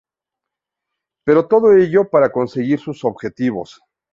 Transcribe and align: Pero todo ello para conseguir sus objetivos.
Pero 1.23 1.47
todo 1.47 1.73
ello 1.73 2.09
para 2.09 2.31
conseguir 2.31 2.79
sus 2.79 3.05
objetivos. 3.05 3.83